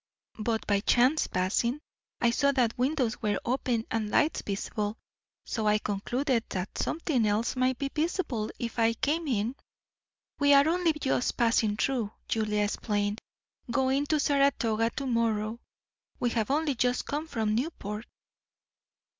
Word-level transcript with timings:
But 0.39 0.65
by 0.65 0.79
chance 0.79 1.27
passing, 1.27 1.79
I 2.21 2.31
saw 2.31 2.51
that 2.53 2.75
windows 2.75 3.21
were 3.21 3.39
open 3.45 3.85
and 3.91 4.09
lights 4.09 4.41
visible, 4.41 4.97
so 5.45 5.67
I 5.67 5.77
concluded 5.77 6.43
that 6.49 6.75
something 6.75 7.27
else 7.27 7.55
might 7.55 7.77
be 7.77 7.91
visible 7.93 8.49
if 8.57 8.79
I 8.79 8.93
came 8.95 9.27
in." 9.27 9.55
"We 10.39 10.55
are 10.55 10.67
only 10.67 10.93
just 10.93 11.37
passing 11.37 11.77
through," 11.77 12.11
Julia 12.27 12.63
explained. 12.63 13.21
"Going 13.69 14.07
to 14.07 14.19
Saratoga 14.19 14.89
to 14.95 15.05
morrow. 15.05 15.59
We 16.19 16.31
have 16.31 16.49
only 16.49 16.73
just 16.73 17.05
come 17.05 17.27
from 17.27 17.53
Newport." 17.53 18.07